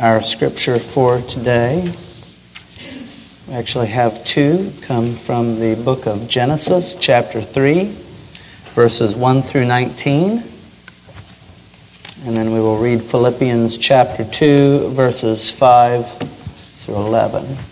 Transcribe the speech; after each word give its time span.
Our 0.00 0.22
scripture 0.22 0.78
for 0.78 1.20
today, 1.20 1.92
we 3.46 3.54
actually 3.54 3.88
have 3.88 4.24
two, 4.24 4.72
come 4.80 5.12
from 5.12 5.60
the 5.60 5.74
book 5.84 6.06
of 6.06 6.28
Genesis, 6.28 6.94
chapter 6.94 7.42
3, 7.42 7.94
verses 8.74 9.14
1 9.14 9.42
through 9.42 9.66
19. 9.66 10.42
And 12.24 12.36
then 12.36 12.54
we 12.54 12.60
will 12.60 12.78
read 12.78 13.02
Philippians 13.02 13.76
chapter 13.76 14.24
2, 14.24 14.88
verses 14.92 15.50
5 15.56 16.10
through 16.10 16.96
11. 16.96 17.71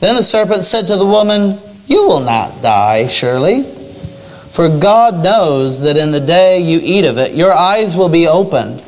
Then 0.00 0.16
the 0.16 0.22
serpent 0.22 0.64
said 0.64 0.86
to 0.86 0.96
the 0.96 1.06
woman, 1.06 1.58
You 1.86 2.06
will 2.06 2.20
not 2.20 2.62
die, 2.62 3.06
surely. 3.06 3.62
For 3.62 4.68
God 4.68 5.22
knows 5.22 5.82
that 5.82 5.96
in 5.96 6.12
the 6.12 6.20
day 6.20 6.60
you 6.60 6.80
eat 6.82 7.04
of 7.04 7.18
it, 7.18 7.34
your 7.34 7.52
eyes 7.52 7.96
will 7.96 8.08
be 8.08 8.26
opened, 8.26 8.82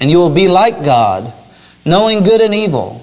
and 0.00 0.10
you 0.10 0.18
will 0.18 0.34
be 0.34 0.48
like 0.48 0.84
God, 0.84 1.32
knowing 1.84 2.22
good 2.22 2.40
and 2.40 2.54
evil. 2.54 3.02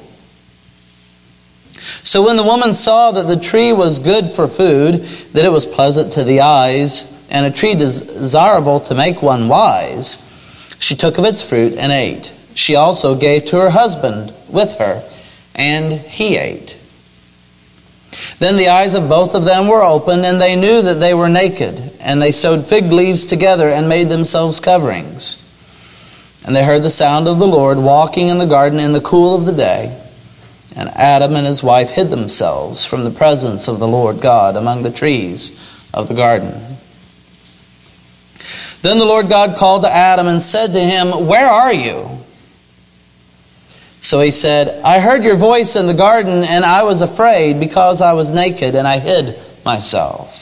So 2.04 2.26
when 2.26 2.36
the 2.36 2.44
woman 2.44 2.74
saw 2.74 3.12
that 3.12 3.28
the 3.28 3.40
tree 3.40 3.74
was 3.74 4.00
good 4.00 4.30
for 4.30 4.48
food, 4.48 5.02
that 5.34 5.46
it 5.46 5.52
was 5.52 5.66
pleasant 5.66 6.14
to 6.14 6.24
the 6.24 6.42
eyes, 6.42 7.28
and 7.30 7.46
a 7.46 7.52
tree 7.52 7.76
desirable 7.76 8.80
to 8.82 8.96
make 8.96 9.22
one 9.22 9.48
wise, 9.48 10.30
she 10.80 10.96
took 10.96 11.18
of 11.18 11.26
its 11.26 11.48
fruit 11.48 11.74
and 11.74 11.92
ate. 11.92 12.32
She 12.56 12.76
also 12.76 13.16
gave 13.16 13.46
to 13.46 13.58
her 13.58 13.70
husband 13.70 14.34
with 14.50 14.76
her, 14.80 15.04
and 15.56 15.94
he 15.94 16.38
ate. 16.38 16.78
Then 18.40 18.58
the 18.58 18.70
eyes 18.70 18.94
of 18.94 19.10
both 19.10 19.36
of 19.36 19.46
them 19.46 19.68
were 19.68 19.84
opened, 19.84 20.26
and 20.26 20.42
they 20.42 20.56
knew 20.56 20.82
that 20.82 21.00
they 21.00 21.14
were 21.14 21.30
naked. 21.30 21.94
And 22.00 22.22
they 22.22 22.32
sewed 22.32 22.66
fig 22.66 22.92
leaves 22.92 23.26
together 23.26 23.70
and 23.70 23.88
made 23.88 24.10
themselves 24.10 24.60
coverings. 24.60 25.40
And 26.46 26.56
they 26.56 26.66
heard 26.66 26.84
the 26.84 26.92
sound 26.92 27.28
of 27.28 27.40
the 27.40 27.48
Lord 27.48 27.78
walking 27.78 28.28
in 28.28 28.38
the 28.38 28.46
garden 28.46 28.80
in 28.80 28.92
the 28.92 29.02
cool 29.02 29.36
of 29.36 29.46
the 29.46 29.54
day. 29.54 30.00
And 30.76 30.90
Adam 30.90 31.36
and 31.36 31.46
his 31.46 31.64
wife 31.64 31.92
hid 31.92 32.10
themselves 32.10 32.86
from 32.86 33.04
the 33.04 33.12
presence 33.12 33.68
of 33.68 33.80
the 33.80 33.88
Lord 33.88 34.22
God 34.22 34.56
among 34.56 34.84
the 34.84 34.92
trees 34.92 35.90
of 35.94 36.08
the 36.08 36.16
garden. 36.16 36.52
Then 38.82 38.98
the 38.98 39.06
Lord 39.06 39.30
God 39.30 39.56
called 39.56 39.84
to 39.84 39.90
Adam 39.90 40.28
and 40.28 40.42
said 40.42 40.74
to 40.74 40.80
him, 40.80 41.28
Where 41.28 41.48
are 41.48 41.74
you? 41.74 42.23
So 44.04 44.20
he 44.20 44.32
said, 44.32 44.84
I 44.84 45.00
heard 45.00 45.24
your 45.24 45.38
voice 45.38 45.78
in 45.78 45.88
the 45.88 45.94
garden, 45.94 46.44
and 46.44 46.66
I 46.66 46.84
was 46.84 47.02
afraid 47.02 47.58
because 47.62 48.02
I 48.02 48.14
was 48.14 48.32
naked, 48.32 48.76
and 48.76 48.86
I 48.86 49.00
hid 49.00 49.40
myself. 49.64 50.42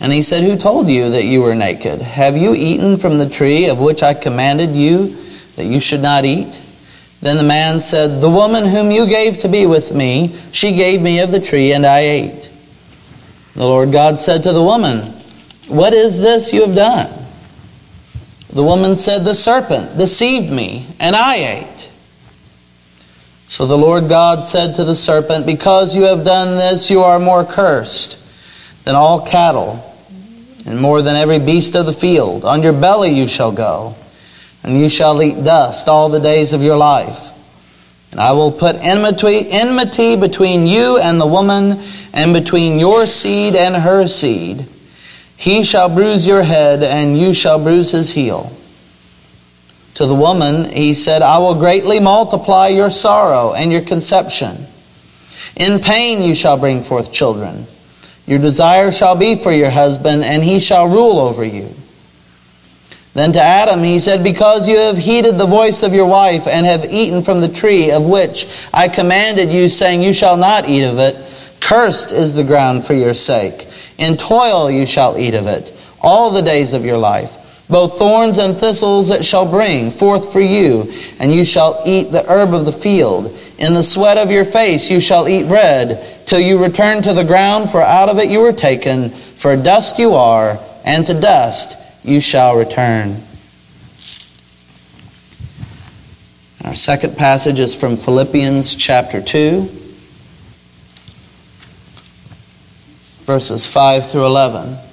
And 0.00 0.12
he 0.12 0.22
said, 0.22 0.44
Who 0.44 0.56
told 0.56 0.88
you 0.88 1.10
that 1.10 1.24
you 1.24 1.42
were 1.42 1.56
naked? 1.56 2.00
Have 2.00 2.36
you 2.36 2.54
eaten 2.54 2.96
from 2.96 3.18
the 3.18 3.28
tree 3.28 3.68
of 3.68 3.80
which 3.80 4.04
I 4.04 4.14
commanded 4.14 4.70
you 4.70 5.16
that 5.56 5.66
you 5.66 5.80
should 5.80 6.00
not 6.00 6.24
eat? 6.24 6.62
Then 7.22 7.36
the 7.36 7.42
man 7.42 7.80
said, 7.80 8.20
The 8.20 8.30
woman 8.30 8.66
whom 8.66 8.92
you 8.92 9.06
gave 9.06 9.38
to 9.38 9.48
be 9.48 9.66
with 9.66 9.92
me, 9.92 10.38
she 10.52 10.76
gave 10.76 11.02
me 11.02 11.18
of 11.18 11.32
the 11.32 11.40
tree, 11.40 11.72
and 11.72 11.84
I 11.84 12.00
ate. 12.02 12.50
The 13.54 13.66
Lord 13.66 13.90
God 13.90 14.20
said 14.20 14.44
to 14.44 14.52
the 14.52 14.62
woman, 14.62 14.98
What 15.66 15.92
is 15.92 16.20
this 16.20 16.52
you 16.52 16.64
have 16.64 16.76
done? 16.76 17.12
The 18.52 18.62
woman 18.64 18.94
said, 18.94 19.24
The 19.24 19.34
serpent 19.34 19.98
deceived 19.98 20.52
me, 20.52 20.86
and 21.00 21.16
I 21.16 21.34
ate. 21.34 21.89
So 23.50 23.66
the 23.66 23.76
Lord 23.76 24.08
God 24.08 24.44
said 24.44 24.76
to 24.76 24.84
the 24.84 24.94
serpent, 24.94 25.44
Because 25.44 25.96
you 25.96 26.04
have 26.04 26.24
done 26.24 26.56
this, 26.56 26.88
you 26.88 27.00
are 27.00 27.18
more 27.18 27.44
cursed 27.44 28.32
than 28.84 28.94
all 28.94 29.26
cattle, 29.26 29.84
and 30.64 30.80
more 30.80 31.02
than 31.02 31.16
every 31.16 31.40
beast 31.40 31.74
of 31.74 31.84
the 31.84 31.92
field. 31.92 32.44
On 32.44 32.62
your 32.62 32.72
belly 32.72 33.10
you 33.10 33.26
shall 33.26 33.50
go, 33.50 33.96
and 34.62 34.78
you 34.78 34.88
shall 34.88 35.20
eat 35.20 35.42
dust 35.42 35.88
all 35.88 36.08
the 36.08 36.20
days 36.20 36.52
of 36.52 36.62
your 36.62 36.76
life. 36.76 37.32
And 38.12 38.20
I 38.20 38.34
will 38.34 38.52
put 38.52 38.76
enmity, 38.76 39.50
enmity 39.50 40.14
between 40.14 40.68
you 40.68 41.00
and 41.00 41.20
the 41.20 41.26
woman, 41.26 41.80
and 42.14 42.32
between 42.32 42.78
your 42.78 43.08
seed 43.08 43.56
and 43.56 43.74
her 43.74 44.06
seed. 44.06 44.64
He 45.36 45.64
shall 45.64 45.92
bruise 45.92 46.24
your 46.24 46.44
head, 46.44 46.84
and 46.84 47.18
you 47.18 47.34
shall 47.34 47.60
bruise 47.60 47.90
his 47.90 48.12
heel. 48.12 48.56
To 50.00 50.06
the 50.06 50.14
woman, 50.14 50.64
he 50.64 50.94
said, 50.94 51.20
I 51.20 51.36
will 51.40 51.56
greatly 51.56 52.00
multiply 52.00 52.68
your 52.68 52.90
sorrow 52.90 53.52
and 53.52 53.70
your 53.70 53.82
conception. 53.82 54.56
In 55.56 55.78
pain 55.78 56.22
you 56.22 56.34
shall 56.34 56.56
bring 56.56 56.80
forth 56.80 57.12
children. 57.12 57.66
Your 58.26 58.38
desire 58.38 58.92
shall 58.92 59.14
be 59.14 59.34
for 59.34 59.52
your 59.52 59.68
husband, 59.68 60.24
and 60.24 60.42
he 60.42 60.58
shall 60.58 60.88
rule 60.88 61.18
over 61.18 61.44
you. 61.44 61.68
Then 63.12 63.32
to 63.32 63.42
Adam 63.42 63.82
he 63.82 64.00
said, 64.00 64.24
Because 64.24 64.66
you 64.66 64.78
have 64.78 64.96
heeded 64.96 65.36
the 65.36 65.44
voice 65.44 65.82
of 65.82 65.92
your 65.92 66.06
wife, 66.06 66.48
and 66.48 66.64
have 66.64 66.86
eaten 66.86 67.22
from 67.22 67.42
the 67.42 67.48
tree 67.48 67.90
of 67.90 68.08
which 68.08 68.46
I 68.72 68.88
commanded 68.88 69.52
you, 69.52 69.68
saying, 69.68 70.02
You 70.02 70.14
shall 70.14 70.38
not 70.38 70.66
eat 70.66 70.84
of 70.84 70.98
it, 70.98 71.14
cursed 71.60 72.10
is 72.10 72.32
the 72.32 72.42
ground 72.42 72.86
for 72.86 72.94
your 72.94 73.12
sake. 73.12 73.68
In 73.98 74.16
toil 74.16 74.70
you 74.70 74.86
shall 74.86 75.18
eat 75.18 75.34
of 75.34 75.46
it 75.46 75.76
all 76.00 76.30
the 76.30 76.40
days 76.40 76.72
of 76.72 76.86
your 76.86 76.96
life. 76.96 77.36
Both 77.70 77.98
thorns 77.98 78.38
and 78.38 78.56
thistles 78.56 79.10
it 79.10 79.24
shall 79.24 79.48
bring 79.48 79.90
forth 79.90 80.32
for 80.32 80.40
you, 80.40 80.92
and 81.18 81.32
you 81.32 81.44
shall 81.44 81.82
eat 81.86 82.10
the 82.10 82.28
herb 82.28 82.52
of 82.52 82.64
the 82.64 82.72
field. 82.72 83.36
In 83.58 83.74
the 83.74 83.82
sweat 83.82 84.18
of 84.18 84.30
your 84.30 84.44
face 84.44 84.90
you 84.90 85.00
shall 85.00 85.28
eat 85.28 85.46
bread, 85.48 86.26
till 86.26 86.40
you 86.40 86.62
return 86.62 87.02
to 87.02 87.12
the 87.12 87.24
ground, 87.24 87.70
for 87.70 87.80
out 87.80 88.08
of 88.08 88.18
it 88.18 88.30
you 88.30 88.40
were 88.40 88.52
taken. 88.52 89.10
For 89.10 89.56
dust 89.56 89.98
you 89.98 90.14
are, 90.14 90.58
and 90.84 91.06
to 91.06 91.14
dust 91.18 92.04
you 92.04 92.20
shall 92.20 92.56
return. 92.56 93.22
Our 96.64 96.74
second 96.74 97.16
passage 97.16 97.58
is 97.58 97.74
from 97.74 97.96
Philippians 97.96 98.74
chapter 98.74 99.22
2. 99.22 99.80
verses 103.30 103.72
5 103.72 104.10
through 104.10 104.26
11. 104.26 104.89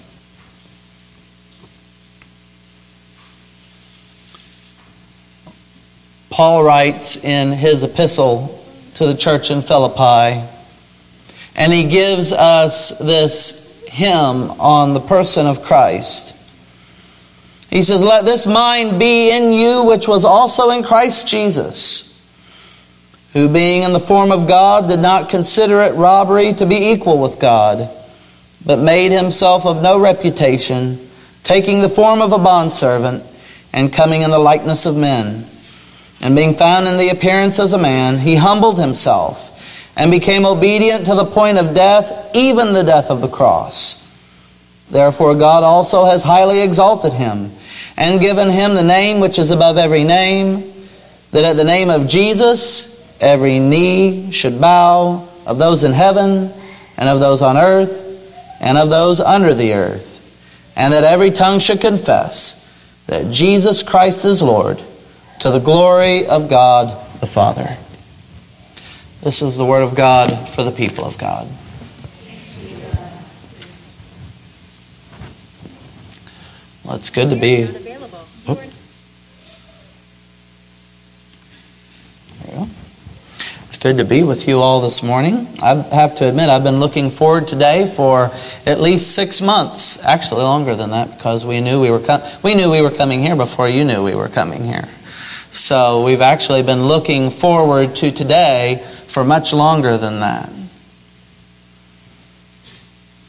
Paul 6.38 6.64
writes 6.64 7.26
in 7.26 7.52
his 7.52 7.82
epistle 7.82 8.64
to 8.94 9.08
the 9.08 9.18
church 9.18 9.50
in 9.50 9.64
Philippi, 9.64 10.40
and 11.56 11.74
he 11.74 11.90
gives 11.90 12.32
us 12.32 13.00
this 13.00 13.84
hymn 13.88 14.52
on 14.52 14.94
the 14.94 15.00
person 15.00 15.48
of 15.48 15.64
Christ. 15.64 16.36
He 17.72 17.82
says, 17.82 18.04
Let 18.04 18.24
this 18.24 18.46
mind 18.46 19.00
be 19.00 19.36
in 19.36 19.52
you, 19.52 19.86
which 19.86 20.08
was 20.08 20.24
also 20.26 20.70
in 20.70 20.84
Christ 20.84 21.28
Jesus, 21.28 22.32
who 23.34 23.52
being 23.52 23.82
in 23.82 23.92
the 23.92 24.00
form 24.00 24.32
of 24.32 24.48
God 24.48 24.90
did 24.90 25.00
not 25.00 25.30
consider 25.30 25.82
it 25.82 25.96
robbery 25.96 26.54
to 26.54 26.68
be 26.68 26.92
equal 26.92 27.20
with 27.20 27.40
God 27.40 27.90
but 28.64 28.78
made 28.78 29.12
himself 29.12 29.66
of 29.66 29.82
no 29.82 30.00
reputation, 30.00 31.00
taking 31.42 31.82
the 31.82 31.90
form 31.90 32.22
of 32.22 32.32
a 32.32 32.38
bondservant, 32.38 33.24
and 33.74 33.92
coming 33.92 34.22
in 34.22 34.30
the 34.30 34.38
likeness 34.38 34.86
of 34.86 34.96
men. 34.96 35.44
And 36.22 36.36
being 36.36 36.56
found 36.56 36.88
in 36.88 36.98
the 36.98 37.10
appearance 37.10 37.60
as 37.60 37.74
a 37.74 37.78
man, 37.78 38.18
he 38.20 38.36
humbled 38.36 38.80
himself 38.80 39.54
and 39.96 40.12
became 40.12 40.46
obedient 40.46 41.06
to 41.06 41.16
the 41.16 41.26
point 41.26 41.58
of 41.58 41.76
death, 41.76 42.32
even 42.36 42.74
the 42.74 42.84
death 42.84 43.10
of 43.10 43.22
the 43.22 43.28
cross. 43.28 44.04
Therefore, 44.90 45.36
God 45.36 45.64
also 45.64 46.06
has 46.06 46.24
highly 46.24 46.62
exalted 46.62 47.14
him 47.14 47.52
and 47.98 48.22
given 48.22 48.50
him 48.50 48.74
the 48.74 48.84
name 48.84 49.20
which 49.20 49.40
is 49.40 49.52
above 49.52 49.78
every 49.78 50.04
name, 50.04 50.72
that 51.32 51.44
at 51.44 51.58
the 51.58 51.64
name 51.64 51.90
of 51.90 52.08
Jesus 52.08 53.22
every 53.22 53.60
knee 53.60 54.32
should 54.32 54.62
bow 54.62 55.28
of 55.46 55.58
those 55.58 55.84
in 55.84 55.94
heaven 55.94 56.52
and 56.98 57.10
of 57.10 57.20
those 57.20 57.42
on 57.42 57.58
earth 57.58 58.04
and 58.62 58.78
of 58.78 58.90
those 58.90 59.20
under 59.20 59.54
the 59.54 59.74
earth, 59.74 60.74
and 60.76 60.94
that 60.94 61.04
every 61.04 61.32
tongue 61.32 61.60
should 61.60 61.82
confess 61.82 62.66
that 63.08 63.32
Jesus 63.32 63.84
Christ 63.84 64.26
is 64.26 64.42
Lord, 64.42 64.82
to 65.40 65.52
the 65.52 65.60
glory 65.60 66.26
of 66.28 66.50
God 66.50 66.90
the 67.20 67.28
Father. 67.28 67.78
This 69.22 69.42
is 69.42 69.58
the 69.58 69.66
Word 69.66 69.84
of 69.84 69.96
God 69.96 70.30
for 70.50 70.64
the 70.64 70.72
people 70.72 71.06
of 71.06 71.18
God. 71.18 71.48
Well, 76.86 76.96
it's 76.96 77.10
good 77.10 77.30
to 77.30 77.36
be. 77.36 77.68
It's 83.66 83.84
good 83.84 83.98
to 83.98 84.06
be 84.06 84.24
with 84.24 84.48
you 84.48 84.60
all 84.60 84.82
this 84.82 85.04
morning. 85.04 85.48
I 85.62 85.76
have 85.94 86.16
to 86.16 86.28
admit, 86.28 86.50
I've 86.50 86.64
been 86.64 86.80
looking 86.80 87.10
forward 87.10 87.48
today 87.48 87.86
for 87.86 88.32
at 88.66 88.80
least 88.80 89.14
six 89.14 89.42
months, 89.42 90.04
actually 90.06 90.42
longer 90.44 90.76
than 90.76 90.92
that, 90.92 91.18
because 91.18 91.46
we 91.46 91.60
knew 91.60 91.82
we 91.82 91.92
were 91.92 92.00
com- 92.00 92.22
we 92.42 92.56
knew 92.56 92.72
we 92.72 92.82
were 92.82 92.90
coming 92.90 93.22
here 93.22 93.36
before 93.36 93.68
you 93.68 93.84
knew 93.84 94.04
we 94.04 94.16
were 94.16 94.30
coming 94.30 94.64
here. 94.64 94.88
So 95.58 96.04
we've 96.04 96.22
actually 96.22 96.62
been 96.62 96.86
looking 96.86 97.32
forward 97.32 97.96
to 97.96 98.12
today 98.12 98.86
for 99.08 99.24
much 99.26 99.54
longer 99.54 99.98
than 99.98 100.20
that. 100.20 100.52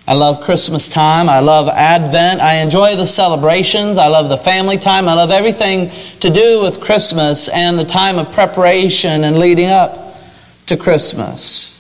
I 0.07 0.15
love 0.15 0.43
Christmas 0.43 0.91
time. 0.91 1.31
I 1.31 1.41
love 1.41 1.69
Advent. 1.69 2.41
I 2.41 2.57
enjoy 2.57 2.97
the 2.97 3.07
celebrations. 3.07 3.97
I 3.97 4.09
love 4.09 4.29
the 4.29 4.37
family 4.37 4.77
time. 4.77 5.09
I 5.09 5.15
love 5.15 5.31
everything 5.31 5.91
to 6.21 6.31
do 6.31 6.63
with 6.63 6.81
Christmas 6.81 7.49
and 7.49 7.79
the 7.79 7.85
time 7.85 8.19
of 8.19 8.31
preparation 8.33 9.25
and 9.25 9.39
leading 9.39 9.71
up 9.71 10.19
to 10.67 10.77
Christmas. 10.77 11.77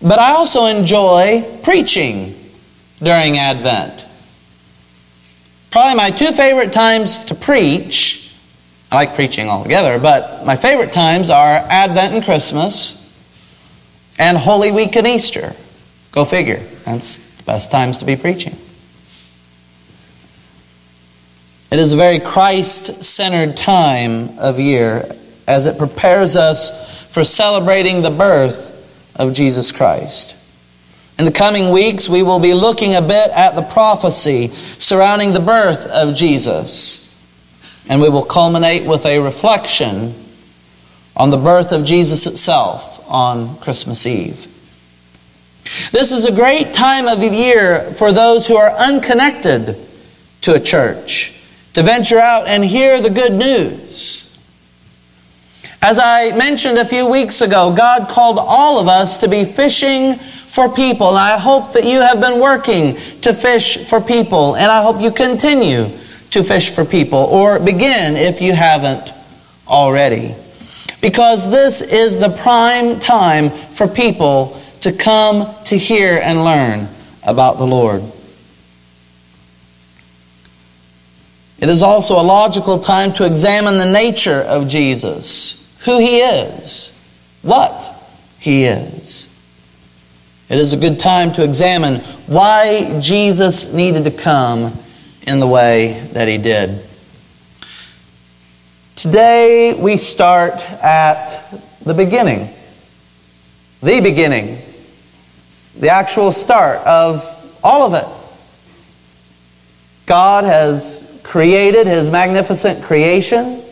But 0.00 0.18
I 0.18 0.32
also 0.32 0.64
enjoy 0.64 1.42
preaching 1.62 2.34
during 3.02 3.36
Advent. 3.36 4.06
Probably 5.70 5.94
my 5.94 6.10
two 6.10 6.32
favorite 6.32 6.72
times 6.72 7.26
to 7.26 7.34
preach. 7.34 8.27
I 8.90 8.96
like 8.96 9.14
preaching 9.14 9.48
altogether, 9.48 9.98
but 9.98 10.46
my 10.46 10.56
favorite 10.56 10.92
times 10.92 11.28
are 11.28 11.56
Advent 11.68 12.14
and 12.14 12.24
Christmas 12.24 13.04
and 14.18 14.36
Holy 14.36 14.72
Week 14.72 14.96
and 14.96 15.06
Easter. 15.06 15.52
Go 16.12 16.24
figure. 16.24 16.60
That's 16.84 17.36
the 17.36 17.44
best 17.44 17.70
times 17.70 17.98
to 17.98 18.06
be 18.06 18.16
preaching. 18.16 18.56
It 21.70 21.78
is 21.78 21.92
a 21.92 21.96
very 21.96 22.18
Christ 22.18 23.04
centered 23.04 23.58
time 23.58 24.38
of 24.38 24.58
year 24.58 25.04
as 25.46 25.66
it 25.66 25.76
prepares 25.76 26.34
us 26.34 27.06
for 27.12 27.24
celebrating 27.24 28.00
the 28.00 28.10
birth 28.10 28.74
of 29.16 29.34
Jesus 29.34 29.70
Christ. 29.70 30.34
In 31.18 31.26
the 31.26 31.32
coming 31.32 31.70
weeks, 31.72 32.08
we 32.08 32.22
will 32.22 32.38
be 32.38 32.54
looking 32.54 32.94
a 32.94 33.02
bit 33.02 33.30
at 33.32 33.54
the 33.54 33.62
prophecy 33.62 34.48
surrounding 34.48 35.32
the 35.32 35.40
birth 35.40 35.86
of 35.88 36.14
Jesus. 36.14 37.07
And 37.88 38.00
we 38.00 38.08
will 38.08 38.24
culminate 38.24 38.86
with 38.86 39.06
a 39.06 39.18
reflection 39.18 40.14
on 41.16 41.30
the 41.30 41.36
birth 41.36 41.72
of 41.72 41.84
Jesus 41.84 42.26
itself 42.26 43.04
on 43.10 43.56
Christmas 43.58 44.06
Eve. 44.06 44.46
This 45.90 46.12
is 46.12 46.24
a 46.24 46.34
great 46.34 46.72
time 46.72 47.08
of 47.08 47.20
the 47.20 47.28
year 47.28 47.80
for 47.92 48.12
those 48.12 48.46
who 48.46 48.56
are 48.56 48.70
unconnected 48.70 49.76
to 50.42 50.54
a 50.54 50.60
church 50.60 51.42
to 51.74 51.82
venture 51.82 52.18
out 52.18 52.46
and 52.48 52.64
hear 52.64 53.00
the 53.00 53.10
good 53.10 53.32
news. 53.32 54.24
As 55.80 55.98
I 55.98 56.36
mentioned 56.36 56.78
a 56.78 56.84
few 56.84 57.08
weeks 57.08 57.40
ago, 57.40 57.74
God 57.76 58.08
called 58.08 58.38
all 58.40 58.80
of 58.80 58.88
us 58.88 59.18
to 59.18 59.28
be 59.28 59.44
fishing 59.44 60.14
for 60.16 60.68
people. 60.68 61.08
And 61.10 61.18
I 61.18 61.38
hope 61.38 61.72
that 61.72 61.84
you 61.84 62.00
have 62.00 62.20
been 62.20 62.40
working 62.40 62.94
to 63.20 63.32
fish 63.32 63.88
for 63.88 64.00
people, 64.00 64.56
and 64.56 64.72
I 64.72 64.82
hope 64.82 65.00
you 65.00 65.12
continue 65.12 65.88
to 66.30 66.44
fish 66.44 66.70
for 66.70 66.84
people, 66.84 67.18
or 67.18 67.58
begin 67.58 68.16
if 68.16 68.40
you 68.40 68.52
haven't 68.52 69.12
already. 69.66 70.34
Because 71.00 71.50
this 71.50 71.80
is 71.80 72.18
the 72.18 72.30
prime 72.30 72.98
time 72.98 73.50
for 73.50 73.86
people 73.86 74.60
to 74.80 74.92
come 74.92 75.46
to 75.64 75.76
hear 75.76 76.20
and 76.22 76.44
learn 76.44 76.88
about 77.26 77.58
the 77.58 77.66
Lord. 77.66 78.02
It 81.60 81.68
is 81.68 81.82
also 81.82 82.20
a 82.20 82.22
logical 82.22 82.78
time 82.78 83.12
to 83.14 83.26
examine 83.26 83.78
the 83.78 83.90
nature 83.90 84.42
of 84.42 84.68
Jesus, 84.68 85.76
who 85.84 85.98
he 85.98 86.18
is, 86.18 86.94
what 87.42 87.94
he 88.38 88.64
is. 88.64 89.34
It 90.48 90.58
is 90.58 90.72
a 90.72 90.76
good 90.76 90.98
time 90.98 91.32
to 91.32 91.44
examine 91.44 91.96
why 92.26 92.98
Jesus 93.00 93.74
needed 93.74 94.04
to 94.04 94.10
come 94.10 94.72
in 95.28 95.40
the 95.40 95.46
way 95.46 96.00
that 96.14 96.26
he 96.26 96.38
did. 96.38 96.84
Today 98.96 99.74
we 99.80 99.96
start 99.96 100.54
at 100.82 101.50
the 101.84 101.94
beginning. 101.94 102.48
The 103.80 104.00
beginning 104.00 104.58
the 105.78 105.90
actual 105.90 106.32
start 106.32 106.84
of 106.86 107.24
all 107.62 107.82
of 107.82 107.94
it. 107.94 108.06
God 110.06 110.44
has 110.44 111.20
created 111.22 111.86
His 111.86 112.10
magnificent 112.10 112.82
creation. 112.82 113.62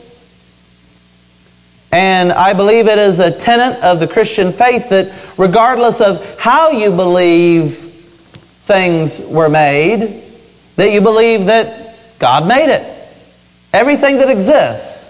And 1.91 2.33
I 2.33 2.53
believe 2.53 2.87
it 2.87 2.99
is 2.99 3.19
a 3.19 3.37
tenet 3.37 3.83
of 3.83 4.01
the 4.01 4.07
Christian 4.07 4.53
faith 4.53 4.89
that 4.91 5.13
regardless 5.39 6.01
of 6.01 6.39
how 6.39 6.71
you 6.71 6.91
believe 6.91 7.75
things 7.75 9.21
were 9.27 9.49
made, 9.49 10.23
that 10.77 10.93
you 10.93 11.01
believe 11.01 11.47
that 11.47 11.97
God 12.19 12.47
made 12.47 12.73
it. 12.73 12.93
Everything 13.73 14.19
that 14.19 14.31
exists, 14.31 15.07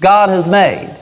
God 0.00 0.28
has 0.28 0.46
made. 0.46 0.96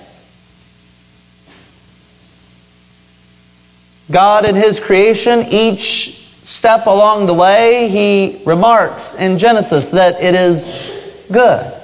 God 4.10 4.48
in 4.48 4.54
His 4.54 4.80
creation, 4.80 5.46
each 5.50 6.16
step 6.42 6.86
along 6.86 7.26
the 7.26 7.34
way, 7.34 7.88
He 7.88 8.42
remarks 8.46 9.14
in 9.16 9.38
Genesis 9.38 9.90
that 9.90 10.20
it 10.20 10.34
is 10.34 11.26
good. 11.30 11.74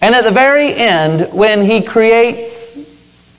And 0.00 0.14
at 0.14 0.24
the 0.24 0.30
very 0.30 0.74
end, 0.74 1.32
when 1.32 1.62
He 1.62 1.82
creates 1.82 2.76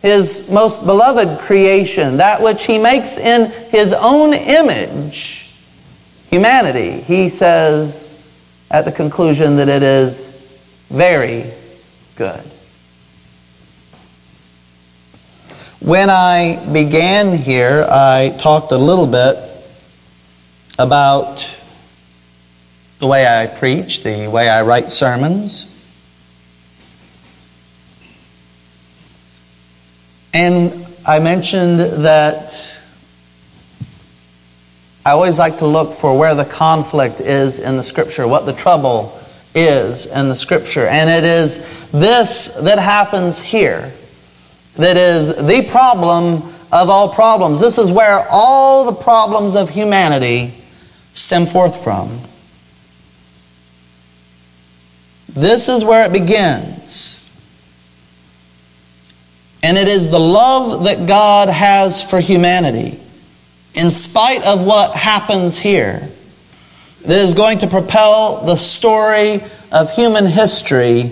His 0.02 0.50
most 0.52 0.86
beloved 0.86 1.40
creation, 1.40 2.18
that 2.18 2.42
which 2.42 2.66
He 2.66 2.78
makes 2.78 3.18
in 3.18 3.52
His 3.70 3.94
own 3.94 4.34
image, 4.34 5.45
humanity, 6.36 7.00
He 7.00 7.30
says 7.30 8.30
at 8.70 8.84
the 8.84 8.92
conclusion 8.92 9.56
that 9.56 9.70
it 9.70 9.82
is 9.84 10.60
very 10.90 11.50
good. 12.18 12.42
When 15.80 16.10
I 16.10 16.60
began 16.74 17.38
here, 17.38 17.88
I 17.90 18.36
talked 18.38 18.74
a 18.74 18.78
little 18.78 19.08
bit 19.08 19.38
about 20.78 21.58
the 23.00 23.08
way 23.08 23.26
I 23.26 23.48
preach, 23.48 24.04
the 24.04 24.28
way 24.28 24.50
I 24.50 24.64
write 24.64 24.92
sermons. 24.92 25.72
And 30.34 30.86
I 31.06 31.20
mentioned 31.20 31.80
that 31.80 32.75
I 35.06 35.12
always 35.12 35.38
like 35.38 35.60
to 35.60 35.68
look 35.68 35.94
for 35.94 36.18
where 36.18 36.34
the 36.34 36.46
conflict 36.46 37.20
is 37.20 37.60
in 37.60 37.78
the 37.78 37.84
Scripture, 37.84 38.28
what 38.28 38.48
the 38.48 38.54
trouble 38.54 39.18
is 39.54 40.08
in 40.08 40.28
the 40.28 40.36
Scripture. 40.36 40.88
And 40.88 41.10
it 41.10 41.24
is 41.24 41.92
this 41.92 42.56
that 42.56 42.80
happens 42.80 43.42
here 43.42 43.94
that 44.76 44.98
is 44.98 45.28
the 45.36 45.68
problem 45.70 46.42
of 46.72 46.90
all 46.90 47.14
problems. 47.14 47.60
This 47.60 47.78
is 47.78 47.92
where 47.92 48.26
all 48.30 48.86
the 48.86 49.00
problems 49.04 49.56
of 49.56 49.70
humanity 49.70 50.54
stem 51.14 51.46
forth 51.46 51.84
from. 51.84 52.20
This 55.30 55.70
is 55.70 55.86
where 55.86 56.06
it 56.06 56.12
begins. 56.12 57.22
And 59.64 59.78
it 59.78 59.88
is 59.88 60.10
the 60.10 60.20
love 60.20 60.84
that 60.84 61.08
God 61.08 61.50
has 61.50 62.08
for 62.08 62.20
humanity, 62.20 63.00
in 63.76 63.92
spite 63.92 64.46
of 64.46 64.66
what 64.66 64.96
happens 64.96 65.60
here, 65.60 66.10
that 67.02 67.20
is 67.20 67.34
going 67.34 67.60
to 67.60 67.68
propel 67.68 68.46
the 68.46 68.56
story 68.56 69.42
of 69.72 69.92
human 69.92 70.26
history 70.26 71.12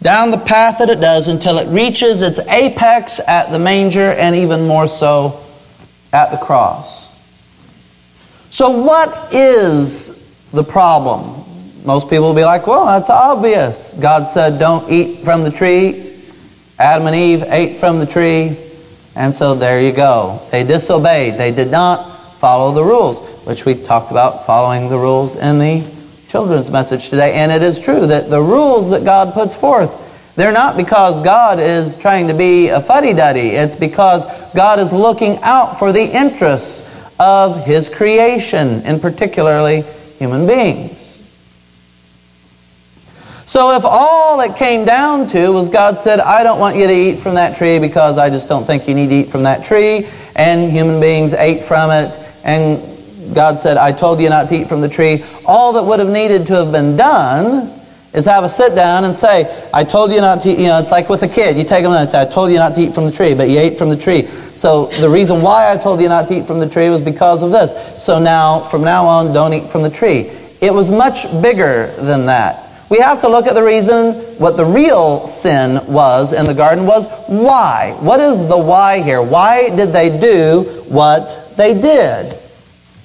down 0.00 0.30
the 0.30 0.38
path 0.38 0.78
that 0.78 0.88
it 0.88 1.00
does 1.00 1.28
until 1.28 1.58
it 1.58 1.68
reaches 1.68 2.22
its 2.22 2.38
apex 2.48 3.20
at 3.26 3.50
the 3.50 3.58
manger 3.58 4.12
and 4.12 4.36
even 4.36 4.66
more 4.66 4.88
so 4.88 5.42
at 6.12 6.30
the 6.30 6.38
cross. 6.38 7.06
So, 8.50 8.70
what 8.82 9.34
is 9.34 10.48
the 10.52 10.62
problem? 10.62 11.44
Most 11.84 12.08
people 12.08 12.28
will 12.28 12.34
be 12.34 12.44
like, 12.44 12.66
well, 12.66 12.86
that's 12.86 13.10
obvious. 13.10 13.94
God 14.00 14.28
said, 14.28 14.58
don't 14.58 14.90
eat 14.90 15.20
from 15.20 15.44
the 15.44 15.50
tree. 15.50 16.18
Adam 16.78 17.06
and 17.06 17.16
Eve 17.16 17.42
ate 17.44 17.78
from 17.78 17.98
the 17.98 18.06
tree. 18.06 18.56
And 19.16 19.34
so 19.34 19.54
there 19.54 19.80
you 19.80 19.92
go. 19.92 20.40
They 20.52 20.62
disobeyed. 20.62 21.38
They 21.38 21.50
did 21.50 21.70
not 21.70 22.04
follow 22.38 22.72
the 22.72 22.84
rules, 22.84 23.26
which 23.46 23.64
we 23.64 23.74
talked 23.74 24.10
about 24.10 24.44
following 24.44 24.90
the 24.90 24.98
rules 24.98 25.36
in 25.36 25.58
the 25.58 25.82
children's 26.28 26.70
message 26.70 27.08
today. 27.08 27.32
And 27.32 27.50
it 27.50 27.62
is 27.62 27.80
true 27.80 28.06
that 28.06 28.28
the 28.28 28.40
rules 28.40 28.90
that 28.90 29.04
God 29.04 29.32
puts 29.32 29.56
forth, 29.56 30.34
They're 30.36 30.52
not 30.52 30.76
because 30.76 31.22
God 31.22 31.58
is 31.58 31.96
trying 31.96 32.28
to 32.28 32.34
be 32.34 32.68
a 32.68 32.80
fuddy 32.80 33.14
duddy. 33.14 33.48
It's 33.50 33.74
because 33.74 34.22
God 34.52 34.78
is 34.78 34.92
looking 34.92 35.38
out 35.42 35.78
for 35.78 35.92
the 35.92 36.04
interests 36.04 36.92
of 37.18 37.64
His 37.64 37.88
creation, 37.88 38.82
and 38.84 39.00
particularly 39.00 39.82
human 40.18 40.46
beings. 40.46 40.95
So 43.46 43.76
if 43.76 43.84
all 43.84 44.40
it 44.40 44.56
came 44.56 44.84
down 44.84 45.28
to 45.28 45.52
was 45.52 45.68
God 45.68 45.98
said, 46.00 46.18
I 46.18 46.42
don't 46.42 46.58
want 46.58 46.76
you 46.76 46.86
to 46.88 46.92
eat 46.92 47.20
from 47.20 47.34
that 47.36 47.56
tree 47.56 47.78
because 47.78 48.18
I 48.18 48.28
just 48.28 48.48
don't 48.48 48.64
think 48.64 48.88
you 48.88 48.94
need 48.94 49.08
to 49.10 49.14
eat 49.14 49.28
from 49.28 49.44
that 49.44 49.64
tree, 49.64 50.08
and 50.34 50.70
human 50.70 51.00
beings 51.00 51.32
ate 51.32 51.64
from 51.64 51.90
it, 51.92 52.12
and 52.44 52.82
God 53.34 53.60
said, 53.60 53.76
I 53.76 53.92
told 53.92 54.20
you 54.20 54.28
not 54.28 54.48
to 54.48 54.56
eat 54.56 54.68
from 54.68 54.80
the 54.80 54.88
tree, 54.88 55.24
all 55.44 55.72
that 55.74 55.82
would 55.84 56.00
have 56.00 56.08
needed 56.08 56.46
to 56.48 56.54
have 56.56 56.72
been 56.72 56.96
done 56.96 57.72
is 58.12 58.24
have 58.24 58.44
a 58.44 58.48
sit 58.48 58.74
down 58.74 59.04
and 59.04 59.14
say, 59.14 59.68
I 59.72 59.84
told 59.84 60.10
you 60.10 60.20
not 60.20 60.42
to 60.42 60.48
eat. 60.48 60.58
You 60.58 60.68
know, 60.68 60.78
it's 60.80 60.90
like 60.90 61.08
with 61.08 61.22
a 61.22 61.28
kid. 61.28 61.56
You 61.56 61.64
take 61.64 61.84
them 61.84 61.92
and 61.92 62.08
say, 62.08 62.20
I 62.20 62.24
told 62.24 62.50
you 62.50 62.56
not 62.56 62.74
to 62.74 62.80
eat 62.80 62.94
from 62.94 63.04
the 63.04 63.12
tree, 63.12 63.34
but 63.34 63.48
you 63.50 63.58
ate 63.58 63.76
from 63.76 63.90
the 63.90 63.96
tree. 63.96 64.22
So 64.54 64.86
the 64.86 65.08
reason 65.08 65.42
why 65.42 65.70
I 65.70 65.76
told 65.76 66.00
you 66.00 66.08
not 66.08 66.26
to 66.28 66.38
eat 66.38 66.46
from 66.46 66.58
the 66.58 66.68
tree 66.68 66.88
was 66.88 67.02
because 67.02 67.42
of 67.42 67.50
this. 67.50 68.02
So 68.02 68.18
now, 68.18 68.60
from 68.60 68.82
now 68.82 69.04
on, 69.04 69.34
don't 69.34 69.52
eat 69.52 69.70
from 69.70 69.82
the 69.82 69.90
tree. 69.90 70.30
It 70.62 70.72
was 70.72 70.90
much 70.90 71.30
bigger 71.42 71.88
than 71.96 72.26
that. 72.26 72.65
We 72.88 72.98
have 72.98 73.20
to 73.22 73.28
look 73.28 73.46
at 73.46 73.54
the 73.54 73.64
reason, 73.64 74.14
what 74.38 74.56
the 74.56 74.64
real 74.64 75.26
sin 75.26 75.84
was 75.92 76.32
in 76.32 76.46
the 76.46 76.54
garden 76.54 76.86
was 76.86 77.06
why. 77.26 77.96
What 78.00 78.20
is 78.20 78.48
the 78.48 78.58
why 78.58 79.02
here? 79.02 79.20
Why 79.20 79.70
did 79.70 79.92
they 79.92 80.20
do 80.20 80.62
what 80.88 81.56
they 81.56 81.74
did? 81.74 82.32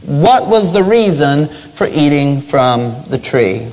What 0.06 0.48
was 0.48 0.72
the 0.72 0.84
reason 0.84 1.48
for 1.48 1.88
eating 1.88 2.42
from 2.42 2.94
the 3.10 3.18
tree? 3.18 3.72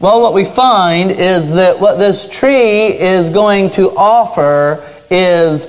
Well, 0.00 0.20
what 0.20 0.32
we 0.32 0.44
find 0.44 1.10
is 1.10 1.54
that 1.54 1.80
what 1.80 1.98
this 1.98 2.28
tree 2.28 2.86
is 2.86 3.30
going 3.30 3.70
to 3.70 3.90
offer 3.96 4.84
is 5.10 5.66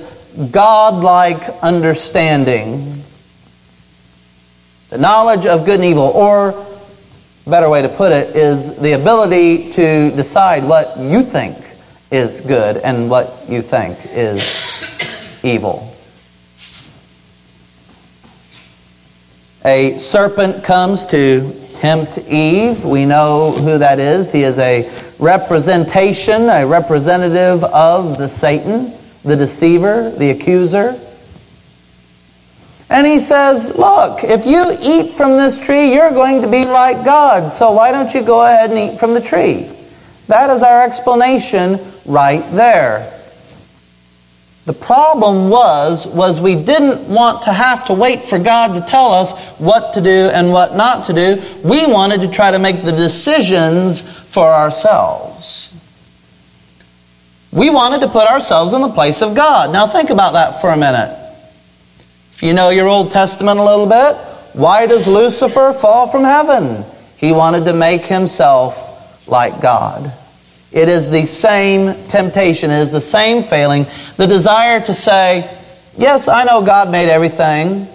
godlike 0.52 1.42
understanding. 1.62 3.02
The 4.90 4.98
knowledge 4.98 5.46
of 5.46 5.64
good 5.64 5.80
and 5.80 5.84
evil, 5.84 6.04
or 6.04 6.52
better 7.46 7.70
way 7.70 7.82
to 7.82 7.88
put 7.88 8.12
it, 8.12 8.36
is 8.36 8.76
the 8.78 8.92
ability 8.92 9.72
to 9.72 10.10
decide 10.16 10.64
what 10.64 10.98
you 10.98 11.22
think 11.22 11.56
is 12.10 12.40
good 12.40 12.76
and 12.78 13.08
what 13.08 13.44
you 13.48 13.62
think 13.62 13.98
is 14.12 15.40
evil. 15.42 15.86
A 19.64 19.98
serpent 19.98 20.64
comes 20.64 21.04
to 21.06 21.52
tempt 21.74 22.18
Eve. 22.28 22.84
We 22.84 23.04
know 23.04 23.52
who 23.52 23.78
that 23.78 23.98
is. 23.98 24.32
He 24.32 24.42
is 24.42 24.58
a 24.58 24.90
representation, 25.18 26.48
a 26.48 26.66
representative 26.66 27.62
of 27.64 28.18
the 28.18 28.28
Satan, 28.28 28.92
the 29.22 29.36
deceiver, 29.36 30.10
the 30.10 30.30
accuser. 30.30 30.98
And 32.90 33.06
he 33.06 33.20
says, 33.20 33.76
Look, 33.76 34.24
if 34.24 34.44
you 34.44 34.76
eat 34.80 35.14
from 35.14 35.36
this 35.36 35.58
tree, 35.58 35.94
you're 35.94 36.10
going 36.10 36.42
to 36.42 36.50
be 36.50 36.64
like 36.64 37.04
God. 37.04 37.52
So 37.52 37.70
why 37.70 37.92
don't 37.92 38.12
you 38.12 38.22
go 38.22 38.44
ahead 38.44 38.70
and 38.70 38.78
eat 38.78 38.98
from 38.98 39.14
the 39.14 39.20
tree? 39.20 39.70
That 40.26 40.50
is 40.50 40.62
our 40.62 40.82
explanation 40.82 41.78
right 42.04 42.44
there. 42.50 43.16
The 44.64 44.72
problem 44.72 45.50
was 45.50 46.06
was 46.08 46.40
we 46.40 46.54
didn't 46.54 47.08
want 47.08 47.42
to 47.42 47.52
have 47.52 47.84
to 47.86 47.94
wait 47.94 48.22
for 48.22 48.38
God 48.38 48.74
to 48.74 48.84
tell 48.84 49.12
us 49.12 49.56
what 49.58 49.94
to 49.94 50.00
do 50.00 50.30
and 50.34 50.52
what 50.52 50.74
not 50.74 51.06
to 51.06 51.12
do. 51.12 51.42
We 51.64 51.86
wanted 51.86 52.20
to 52.22 52.28
try 52.28 52.50
to 52.50 52.58
make 52.58 52.82
the 52.82 52.92
decisions 52.92 54.18
for 54.32 54.46
ourselves. 54.46 55.76
We 57.52 57.70
wanted 57.70 58.00
to 58.02 58.08
put 58.08 58.28
ourselves 58.28 58.72
in 58.72 58.82
the 58.82 58.90
place 58.90 59.22
of 59.22 59.34
God. 59.34 59.72
Now 59.72 59.86
think 59.86 60.10
about 60.10 60.34
that 60.34 60.60
for 60.60 60.70
a 60.70 60.76
minute. 60.76 61.19
If 62.40 62.44
you 62.44 62.54
know 62.54 62.70
your 62.70 62.88
Old 62.88 63.10
Testament 63.10 63.60
a 63.60 63.62
little 63.62 63.86
bit, 63.86 64.16
why 64.54 64.86
does 64.86 65.06
Lucifer 65.06 65.74
fall 65.74 66.08
from 66.08 66.24
heaven? 66.24 66.86
He 67.18 67.32
wanted 67.32 67.66
to 67.66 67.74
make 67.74 68.00
himself 68.00 69.28
like 69.28 69.60
God. 69.60 70.10
It 70.72 70.88
is 70.88 71.10
the 71.10 71.26
same 71.26 71.92
temptation, 72.08 72.70
it 72.70 72.78
is 72.78 72.92
the 72.92 73.00
same 73.02 73.42
failing, 73.42 73.84
the 74.16 74.26
desire 74.26 74.80
to 74.80 74.94
say, 74.94 75.54
Yes, 75.98 76.28
I 76.28 76.44
know 76.44 76.64
God 76.64 76.90
made 76.90 77.10
everything, 77.10 77.86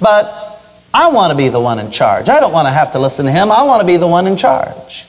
but 0.00 0.62
I 0.94 1.10
want 1.10 1.32
to 1.32 1.36
be 1.36 1.48
the 1.48 1.58
one 1.58 1.80
in 1.80 1.90
charge. 1.90 2.28
I 2.28 2.38
don't 2.38 2.52
want 2.52 2.68
to 2.68 2.72
have 2.72 2.92
to 2.92 3.00
listen 3.00 3.26
to 3.26 3.32
Him, 3.32 3.50
I 3.50 3.64
want 3.64 3.80
to 3.80 3.86
be 3.88 3.96
the 3.96 4.06
one 4.06 4.28
in 4.28 4.36
charge. 4.36 5.04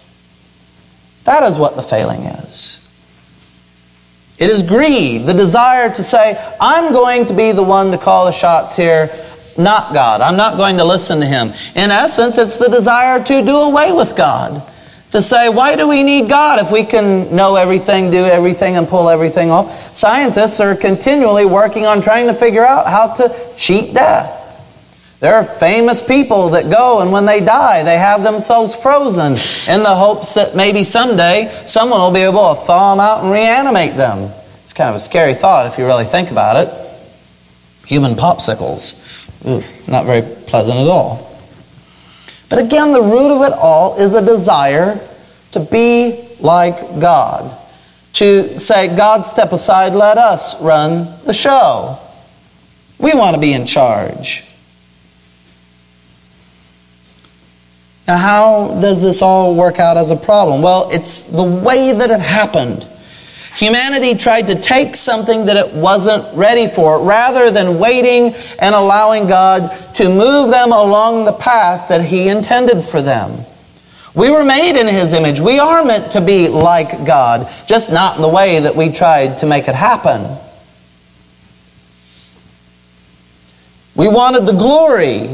That 1.25 1.43
is 1.43 1.59
what 1.59 1.75
the 1.75 1.83
failing 1.83 2.21
is. 2.21 2.80
It 4.41 4.49
is 4.49 4.63
greed, 4.63 5.27
the 5.27 5.35
desire 5.35 5.93
to 5.93 6.01
say, 6.03 6.35
I'm 6.59 6.91
going 6.91 7.27
to 7.27 7.33
be 7.33 7.51
the 7.51 7.61
one 7.61 7.91
to 7.91 7.97
call 7.99 8.25
the 8.25 8.31
shots 8.31 8.75
here, 8.75 9.07
not 9.55 9.93
God. 9.93 10.19
I'm 10.21 10.35
not 10.35 10.57
going 10.57 10.77
to 10.77 10.83
listen 10.83 11.19
to 11.19 11.27
Him. 11.27 11.49
In 11.75 11.91
essence, 11.91 12.39
it's 12.39 12.57
the 12.57 12.67
desire 12.67 13.23
to 13.23 13.45
do 13.45 13.55
away 13.55 13.91
with 13.91 14.17
God 14.17 14.63
to 15.11 15.21
say, 15.21 15.49
why 15.49 15.75
do 15.75 15.87
we 15.87 16.01
need 16.01 16.27
God 16.27 16.59
if 16.59 16.71
we 16.71 16.83
can 16.83 17.35
know 17.35 17.55
everything, 17.55 18.09
do 18.09 18.25
everything, 18.25 18.77
and 18.77 18.87
pull 18.87 19.09
everything 19.09 19.51
off? 19.51 19.95
Scientists 19.95 20.59
are 20.59 20.75
continually 20.75 21.45
working 21.45 21.85
on 21.85 22.01
trying 22.01 22.25
to 22.25 22.33
figure 22.33 22.65
out 22.65 22.87
how 22.87 23.13
to 23.13 23.53
cheat 23.57 23.93
death. 23.93 24.40
There 25.21 25.35
are 25.35 25.43
famous 25.43 26.01
people 26.01 26.49
that 26.49 26.71
go, 26.71 27.01
and 27.01 27.11
when 27.11 27.27
they 27.27 27.41
die, 27.41 27.83
they 27.83 27.99
have 27.99 28.23
themselves 28.23 28.73
frozen 28.73 29.33
in 29.71 29.83
the 29.83 29.93
hopes 29.93 30.33
that 30.33 30.55
maybe 30.55 30.83
someday 30.83 31.47
someone 31.67 31.99
will 31.99 32.11
be 32.11 32.21
able 32.21 32.55
to 32.55 32.61
thaw 32.61 32.95
them 32.95 32.99
out 32.99 33.23
and 33.23 33.31
reanimate 33.31 33.95
them. 33.95 34.31
It's 34.63 34.73
kind 34.73 34.89
of 34.89 34.95
a 34.95 34.99
scary 34.99 35.35
thought 35.35 35.67
if 35.67 35.77
you 35.77 35.85
really 35.85 36.05
think 36.05 36.31
about 36.31 36.55
it. 36.65 36.73
Human 37.85 38.13
popsicles. 38.13 39.29
Oof, 39.47 39.87
not 39.87 40.07
very 40.07 40.23
pleasant 40.47 40.79
at 40.79 40.87
all. 40.87 41.39
But 42.49 42.57
again, 42.57 42.91
the 42.91 43.03
root 43.03 43.31
of 43.31 43.43
it 43.43 43.53
all 43.53 43.99
is 43.99 44.15
a 44.15 44.25
desire 44.25 44.99
to 45.51 45.59
be 45.59 46.27
like 46.39 46.99
God. 46.99 47.55
To 48.13 48.59
say, 48.59 48.87
God, 48.95 49.27
step 49.27 49.51
aside, 49.51 49.93
let 49.93 50.17
us 50.17 50.63
run 50.63 51.13
the 51.25 51.33
show. 51.33 51.99
We 52.97 53.13
want 53.13 53.35
to 53.35 53.39
be 53.39 53.53
in 53.53 53.67
charge. 53.67 54.50
Now, 58.07 58.17
how 58.17 58.81
does 58.81 59.01
this 59.01 59.21
all 59.21 59.55
work 59.55 59.79
out 59.79 59.97
as 59.97 60.09
a 60.09 60.15
problem? 60.15 60.61
Well, 60.61 60.89
it's 60.91 61.29
the 61.29 61.43
way 61.43 61.93
that 61.93 62.09
it 62.09 62.19
happened. 62.19 62.87
Humanity 63.55 64.15
tried 64.15 64.47
to 64.47 64.55
take 64.55 64.95
something 64.95 65.45
that 65.45 65.57
it 65.57 65.73
wasn't 65.73 66.25
ready 66.35 66.67
for 66.67 67.03
rather 67.03 67.51
than 67.51 67.79
waiting 67.79 68.33
and 68.59 68.73
allowing 68.73 69.27
God 69.27 69.69
to 69.95 70.07
move 70.07 70.49
them 70.49 70.71
along 70.71 71.25
the 71.25 71.33
path 71.33 71.89
that 71.89 72.03
He 72.03 72.29
intended 72.29 72.83
for 72.83 73.01
them. 73.01 73.45
We 74.15 74.31
were 74.31 74.43
made 74.43 74.79
in 74.79 74.87
His 74.87 75.13
image. 75.13 75.39
We 75.39 75.59
are 75.59 75.83
meant 75.83 76.13
to 76.13 76.21
be 76.21 76.47
like 76.47 77.05
God, 77.05 77.51
just 77.67 77.91
not 77.91 78.15
in 78.15 78.21
the 78.21 78.29
way 78.29 78.61
that 78.61 78.75
we 78.75 78.91
tried 78.91 79.39
to 79.39 79.45
make 79.45 79.67
it 79.67 79.75
happen. 79.75 80.37
We 83.95 84.07
wanted 84.07 84.45
the 84.45 84.53
glory 84.53 85.27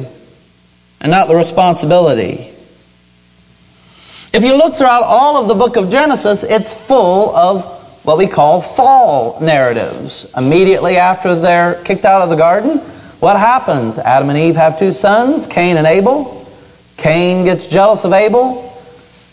and 1.00 1.12
not 1.12 1.28
the 1.28 1.36
responsibility. 1.36 2.57
If 4.38 4.44
you 4.44 4.56
look 4.56 4.75
throughout 4.75 5.01
all 5.01 5.41
of 5.41 5.48
the 5.48 5.56
book 5.56 5.77
of 5.77 5.89
Genesis, 5.89 6.44
it's 6.44 6.72
full 6.72 7.36
of 7.36 7.65
what 8.06 8.20
we 8.20 8.27
call 8.27 8.62
fall 8.62 9.41
narratives. 9.41 10.32
Immediately 10.38 10.98
after 10.98 11.34
they're 11.34 11.82
kicked 11.84 12.06
out 12.06 12.22
of 12.22 12.29
the 12.29 12.36
garden, 12.36 12.77
what 13.20 13.39
happens? 13.39 13.98
Adam 13.98 14.29
and 14.29 14.38
Eve 14.38 14.56
have 14.56 14.77
two 14.77 14.91
sons, 14.91 15.48
Cain 15.48 15.77
and 15.77 15.88
Abel. 15.88 16.48
Cain 16.98 17.46
gets 17.46 17.65
jealous 17.65 18.03
of 18.03 18.13
Abel, 18.13 18.79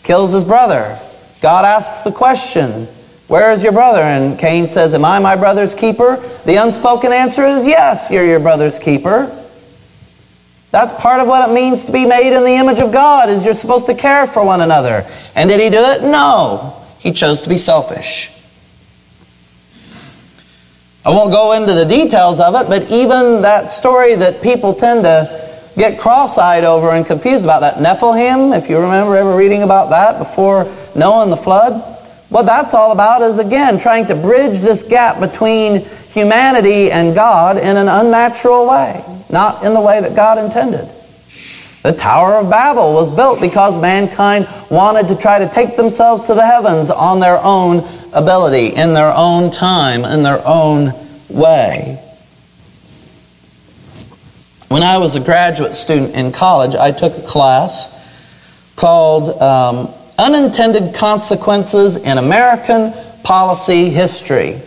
kills 0.01 0.31
his 0.31 0.43
brother. 0.43 0.97
God 1.39 1.65
asks 1.65 1.99
the 1.99 2.11
question, 2.11 2.87
Where 3.27 3.51
is 3.51 3.61
your 3.61 3.73
brother? 3.73 4.01
And 4.01 4.39
Cain 4.39 4.67
says, 4.67 4.95
Am 4.95 5.05
I 5.05 5.19
my 5.19 5.35
brother's 5.35 5.75
keeper? 5.75 6.15
The 6.45 6.55
unspoken 6.55 7.13
answer 7.13 7.45
is, 7.45 7.67
Yes, 7.67 8.09
you're 8.09 8.25
your 8.25 8.39
brother's 8.39 8.79
keeper. 8.79 9.29
That's 10.75 10.91
part 10.91 11.21
of 11.21 11.27
what 11.29 11.49
it 11.49 11.53
means 11.53 11.85
to 11.85 11.93
be 11.93 12.05
made 12.05 12.35
in 12.35 12.43
the 12.43 12.55
image 12.55 12.81
of 12.81 12.91
God, 12.91 13.29
is 13.29 13.45
you're 13.45 13.53
supposed 13.53 13.85
to 13.85 13.95
care 13.95 14.27
for 14.27 14.45
one 14.45 14.59
another. 14.59 15.07
And 15.33 15.49
did 15.49 15.61
he 15.61 15.69
do 15.69 15.79
it? 15.79 16.01
No. 16.01 16.75
He 16.99 17.13
chose 17.13 17.43
to 17.43 17.49
be 17.49 17.57
selfish. 17.57 18.29
I 21.05 21.11
won't 21.11 21.31
go 21.31 21.53
into 21.53 21.71
the 21.71 21.85
details 21.85 22.41
of 22.41 22.55
it, 22.55 22.67
but 22.67 22.91
even 22.91 23.41
that 23.43 23.71
story 23.71 24.15
that 24.15 24.41
people 24.41 24.73
tend 24.73 25.05
to 25.05 25.49
get 25.77 25.97
cross-eyed 25.97 26.65
over 26.65 26.89
and 26.89 27.05
confused 27.05 27.45
about, 27.45 27.61
that 27.61 27.75
Nephilim, 27.75 28.57
if 28.57 28.69
you 28.69 28.77
remember 28.77 29.15
ever 29.15 29.37
reading 29.37 29.63
about 29.63 29.91
that 29.91 30.19
before 30.19 30.65
Noah 30.93 31.23
and 31.23 31.31
the 31.31 31.37
flood, 31.37 31.71
what 32.27 32.43
that's 32.43 32.73
all 32.73 32.91
about 32.91 33.21
is, 33.21 33.39
again, 33.39 33.79
trying 33.79 34.07
to 34.07 34.15
bridge 34.15 34.59
this 34.59 34.83
gap 34.83 35.21
between 35.21 35.85
humanity 36.09 36.91
and 36.91 37.15
God 37.15 37.55
in 37.55 37.77
an 37.77 37.87
unnatural 37.87 38.67
way, 38.67 39.05
not 39.29 39.63
in 39.63 39.73
the 39.73 39.81
way 39.81 40.01
that 40.01 40.15
God 40.15 40.37
intended. 40.37 40.89
The 41.83 41.93
Tower 41.93 42.35
of 42.35 42.49
Babel 42.49 42.93
was 42.93 43.11
built 43.11 43.39
because 43.39 43.77
mankind 43.77 44.47
wanted 44.71 45.07
to 45.09 45.15
try 45.15 45.37
to 45.37 45.47
take 45.47 45.77
themselves 45.77 46.23
to 46.25 46.33
the 46.33 46.45
heavens 46.45 46.89
on 46.89 47.19
their 47.19 47.37
own 47.43 47.87
ability, 48.11 48.75
in 48.75 48.93
their 48.93 49.13
own 49.15 49.51
time, 49.51 50.03
in 50.03 50.23
their 50.23 50.41
own 50.45 50.93
way. 51.29 52.01
When 54.69 54.81
I 54.81 54.97
was 54.97 55.15
a 55.15 55.19
graduate 55.19 55.75
student 55.75 56.15
in 56.15 56.31
college, 56.31 56.73
I 56.73 56.91
took 56.91 57.17
a 57.17 57.21
class 57.21 57.95
called 58.75 59.39
um, 59.41 59.93
Unintended 60.17 60.95
Consequences 60.95 61.97
in 61.97 62.17
American 62.17 62.93
Policy 63.23 63.89
History. 63.89 64.59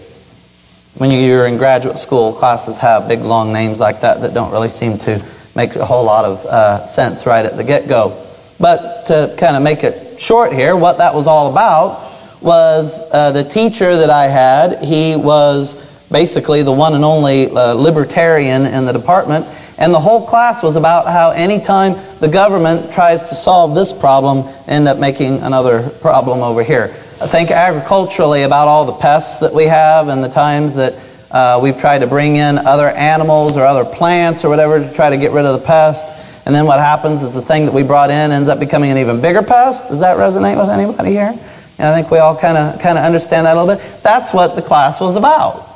When 0.99 1.13
you're 1.13 1.47
in 1.47 1.59
graduate 1.59 2.01
school, 2.01 2.33
classes 2.33 2.77
have 2.79 3.07
big 3.07 3.21
long 3.21 3.53
names 3.53 3.79
like 3.79 4.01
that 4.01 4.21
that 4.21 4.35
don't 4.35 4.51
really 4.51 4.69
seem 4.69 4.99
to 4.99 5.25
make 5.55 5.77
a 5.77 5.87
whole 5.87 6.05
lot 6.05 6.25
of 6.25 6.45
uh, 6.45 6.87
sense 6.89 7.25
right 7.25 7.47
at 7.47 7.57
the 7.57 7.63
get 7.63 7.87
go. 7.87 8.21
But 8.59 9.07
to 9.07 9.33
kind 9.39 9.55
of 9.55 9.63
make 9.63 9.85
it 9.85 10.19
short 10.19 10.53
here, 10.53 10.75
what 10.75 10.99
that 10.99 11.15
was 11.15 11.29
all 11.29 11.53
about 11.53 12.43
was 12.43 12.99
uh, 13.13 13.31
the 13.31 13.45
teacher 13.45 13.97
that 13.97 14.11
I 14.11 14.25
had. 14.25 14.83
He 14.83 15.15
was 15.15 16.09
basically 16.11 16.65
the 16.65 16.73
one 16.73 16.95
and 16.95 17.05
only 17.05 17.47
uh, 17.47 17.75
libertarian 17.75 18.67
in 18.67 18.85
the 18.85 18.93
department. 18.93 19.47
And 19.79 19.95
the 19.95 20.01
whole 20.01 20.27
class 20.27 20.65
was 20.65 20.75
about 20.75 21.07
how 21.07 21.31
anytime 21.31 21.95
the 22.19 22.29
government 22.29 22.93
tries 22.93 23.29
to 23.29 23.37
solve 23.37 23.77
this 23.77 23.93
problem, 23.93 24.53
end 24.67 24.89
up 24.89 24.99
making 24.99 25.43
another 25.43 25.91
problem 26.01 26.41
over 26.41 26.65
here. 26.65 26.93
Think 27.27 27.51
agriculturally 27.51 28.43
about 28.43 28.69
all 28.69 28.85
the 28.85 28.93
pests 28.93 29.41
that 29.41 29.53
we 29.53 29.65
have 29.65 30.07
and 30.07 30.23
the 30.23 30.29
times 30.29 30.77
that 30.77 30.95
uh, 31.33 31.59
we've 31.61 31.77
tried 31.77 31.99
to 31.99 32.07
bring 32.07 32.37
in 32.37 32.59
other 32.59 32.87
animals 32.89 33.57
or 33.57 33.65
other 33.65 33.85
plants 33.85 34.45
or 34.45 34.49
whatever 34.49 34.79
to 34.79 34.95
try 34.95 35.11
to 35.11 35.17
get 35.17 35.33
rid 35.33 35.45
of 35.45 35.61
the 35.61 35.67
pest. 35.67 36.07
And 36.47 36.55
then 36.55 36.65
what 36.65 36.79
happens 36.79 37.23
is 37.23 37.35
the 37.35 37.43
thing 37.43 37.67
that 37.67 37.75
we 37.75 37.83
brought 37.83 38.11
in 38.11 38.31
ends 38.31 38.49
up 38.49 38.61
becoming 38.61 38.91
an 38.93 38.99
even 38.99 39.21
bigger 39.21 39.43
pest. 39.43 39.89
Does 39.89 40.01
that 40.01 40.17
resonate 40.17 40.57
with 40.59 40.71
anybody 40.71 41.11
here? 41.11 41.35
And 41.79 41.87
I 41.87 41.95
think 41.95 42.11
we 42.11 42.19
all 42.19 42.37
kind 42.37 42.57
of 42.57 42.81
kind 42.81 42.97
of 42.97 43.05
understand 43.05 43.47
that 43.47 43.57
a 43.57 43.63
little 43.63 43.77
bit. 43.77 44.03
That's 44.03 44.33
what 44.33 44.57
the 44.57 44.63
class 44.63 45.01
was 45.01 45.17
about. 45.17 45.67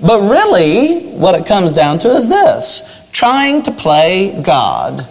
But 0.00 0.30
really, 0.30 1.10
what 1.16 1.38
it 1.38 1.46
comes 1.46 1.72
down 1.72 1.98
to 2.00 2.08
is 2.08 2.28
this 2.28 3.10
trying 3.12 3.64
to 3.64 3.72
play 3.72 4.40
God. 4.40 5.06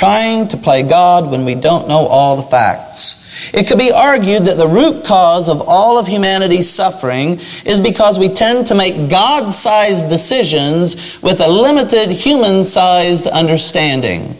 Trying 0.00 0.48
to 0.48 0.56
play 0.56 0.82
God 0.82 1.30
when 1.30 1.44
we 1.44 1.54
don't 1.54 1.86
know 1.86 2.06
all 2.06 2.36
the 2.36 2.44
facts. 2.44 3.52
It 3.52 3.66
could 3.66 3.76
be 3.76 3.92
argued 3.92 4.46
that 4.46 4.56
the 4.56 4.66
root 4.66 5.04
cause 5.04 5.46
of 5.46 5.60
all 5.68 5.98
of 5.98 6.06
humanity's 6.06 6.70
suffering 6.70 7.32
is 7.66 7.80
because 7.80 8.18
we 8.18 8.30
tend 8.30 8.68
to 8.68 8.74
make 8.74 9.10
God 9.10 9.52
sized 9.52 10.08
decisions 10.08 11.20
with 11.20 11.42
a 11.42 11.48
limited 11.48 12.08
human 12.08 12.64
sized 12.64 13.26
understanding. 13.26 14.38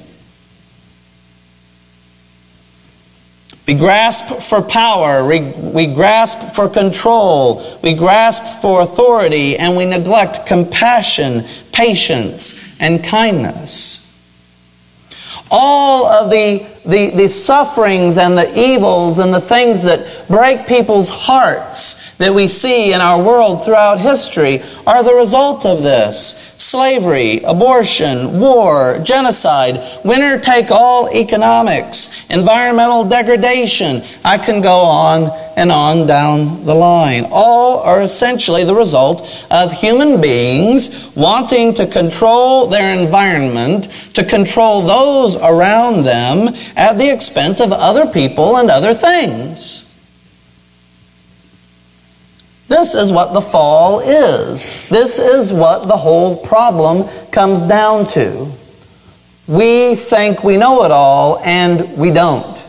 We 3.68 3.74
grasp 3.74 4.42
for 4.42 4.62
power, 4.62 5.26
we, 5.26 5.40
we 5.40 5.92
grasp 5.92 6.56
for 6.56 6.70
control, 6.70 7.62
we 7.82 7.92
grasp 7.92 8.62
for 8.62 8.80
authority, 8.80 9.58
and 9.58 9.76
we 9.76 9.84
neglect 9.84 10.46
compassion, 10.46 11.44
patience, 11.70 12.80
and 12.80 13.04
kindness. 13.04 14.09
All 15.50 16.06
of 16.06 16.30
the, 16.30 16.66
the, 16.84 17.10
the 17.10 17.28
sufferings 17.28 18.18
and 18.18 18.38
the 18.38 18.58
evils 18.58 19.18
and 19.18 19.34
the 19.34 19.40
things 19.40 19.82
that 19.82 20.26
break 20.28 20.66
people's 20.66 21.10
hearts 21.10 22.16
that 22.18 22.32
we 22.32 22.46
see 22.46 22.92
in 22.92 23.00
our 23.00 23.22
world 23.22 23.64
throughout 23.64 23.98
history 23.98 24.62
are 24.86 25.02
the 25.02 25.14
result 25.14 25.64
of 25.66 25.82
this 25.82 26.50
slavery, 26.60 27.40
abortion, 27.44 28.38
war, 28.38 29.00
genocide, 29.02 29.80
winner 30.04 30.38
take 30.38 30.70
all 30.70 31.08
economics, 31.10 32.28
environmental 32.28 33.08
degradation. 33.08 34.02
I 34.24 34.36
can 34.36 34.60
go 34.60 34.80
on 34.80 35.30
and 35.60 35.70
on 35.70 36.06
down 36.06 36.64
the 36.64 36.74
line. 36.74 37.26
All 37.30 37.80
are 37.80 38.00
essentially 38.00 38.64
the 38.64 38.74
result 38.74 39.46
of 39.50 39.70
human 39.72 40.18
beings 40.18 41.14
wanting 41.14 41.74
to 41.74 41.86
control 41.86 42.66
their 42.66 42.98
environment, 42.98 43.84
to 44.14 44.24
control 44.24 44.80
those 44.80 45.36
around 45.36 46.04
them 46.04 46.54
at 46.76 46.96
the 46.96 47.12
expense 47.12 47.60
of 47.60 47.72
other 47.72 48.06
people 48.06 48.56
and 48.56 48.70
other 48.70 48.94
things. 48.94 49.86
This 52.68 52.94
is 52.94 53.12
what 53.12 53.34
the 53.34 53.42
fall 53.42 54.00
is. 54.00 54.88
This 54.88 55.18
is 55.18 55.52
what 55.52 55.88
the 55.88 55.96
whole 55.96 56.36
problem 56.46 57.06
comes 57.32 57.60
down 57.60 58.06
to. 58.12 58.50
We 59.46 59.94
think 59.94 60.42
we 60.42 60.56
know 60.56 60.84
it 60.84 60.90
all 60.90 61.38
and 61.40 61.98
we 61.98 62.12
don't. 62.12 62.59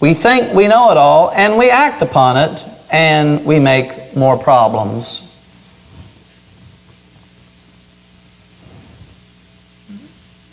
We 0.00 0.14
think 0.14 0.54
we 0.54 0.68
know 0.68 0.90
it 0.90 0.96
all 0.96 1.30
and 1.32 1.58
we 1.58 1.70
act 1.70 2.02
upon 2.02 2.36
it 2.36 2.64
and 2.90 3.44
we 3.44 3.58
make 3.58 4.16
more 4.16 4.38
problems. 4.38 5.24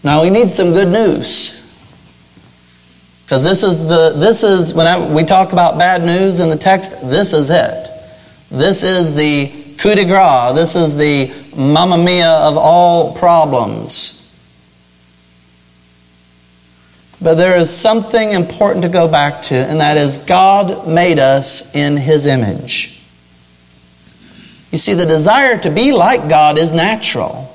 Now 0.03 0.21
we 0.21 0.29
need 0.29 0.51
some 0.51 0.71
good 0.71 0.89
news. 0.89 1.63
Because 3.25 3.43
this 3.43 3.63
is 3.63 3.87
the 3.87 4.13
this 4.15 4.43
is 4.43 4.75
when 4.75 5.15
we 5.15 5.23
talk 5.23 5.51
about 5.51 5.79
bad 5.79 6.03
news 6.03 6.39
in 6.39 6.49
the 6.49 6.55
text, 6.55 7.09
this 7.09 7.33
is 7.33 7.49
it. 7.49 7.89
This 8.51 8.83
is 8.83 9.15
the 9.15 9.51
coup 9.77 9.95
de 9.95 10.05
grace. 10.05 10.53
This 10.53 10.75
is 10.75 10.95
the 10.95 11.33
mamma 11.55 11.97
mia 11.97 12.29
of 12.29 12.55
all 12.55 13.15
problems. 13.15 14.24
But 17.21 17.35
there 17.35 17.57
is 17.57 17.73
something 17.73 18.31
important 18.31 18.83
to 18.83 18.89
go 18.89 19.07
back 19.07 19.43
to, 19.43 19.55
and 19.55 19.79
that 19.79 19.97
is 19.97 20.17
God 20.17 20.87
made 20.87 21.17
us 21.19 21.73
in 21.75 21.97
His 21.97 22.25
image. 22.25 23.01
You 24.71 24.77
see, 24.77 24.93
the 24.93 25.05
desire 25.05 25.57
to 25.59 25.69
be 25.69 25.93
like 25.93 26.29
God 26.29 26.57
is 26.57 26.73
natural. 26.73 27.49